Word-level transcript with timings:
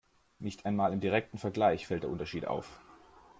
Nicht 0.39 0.65
einmal 0.65 0.93
im 0.93 0.99
direkten 0.99 1.37
Vergleich 1.37 1.85
fällt 1.85 2.01
der 2.01 2.09
Unterschied 2.09 2.45
auf. 2.47 2.79